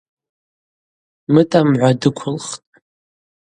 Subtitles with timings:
[1.33, 2.65] Мытӏа мгӏва дыквылхтӏ.